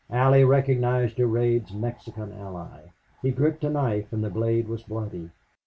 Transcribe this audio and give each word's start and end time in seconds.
Allie 0.09 0.43
recognized 0.43 1.17
Durade's 1.17 1.71
Mexican 1.73 2.33
ally. 2.33 2.87
He 3.21 3.29
gripped 3.29 3.63
a 3.63 3.69
knife 3.69 4.11
and 4.11 4.23
the 4.23 4.31
blade 4.31 4.67
was 4.67 4.81
bloody. 4.81 5.29